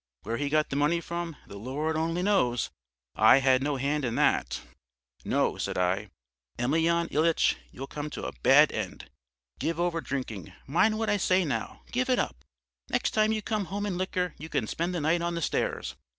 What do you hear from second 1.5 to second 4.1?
Lord only knows; I had no hand